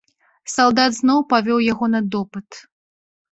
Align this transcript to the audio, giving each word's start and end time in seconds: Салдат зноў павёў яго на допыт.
Салдат 0.53 0.91
зноў 0.99 1.19
павёў 1.33 1.59
яго 1.65 1.85
на 1.97 2.01
допыт. 2.17 2.49